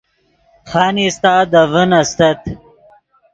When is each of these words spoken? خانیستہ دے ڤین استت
خانیستہ 0.69 1.33
دے 1.51 1.61
ڤین 1.71 1.91
استت 1.99 2.41